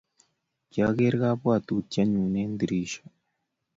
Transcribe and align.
kiageer 0.71 1.15
kapwotutie 1.21 2.01
nyuu 2.11 2.33
en 2.43 2.51
dirisha 2.59 3.03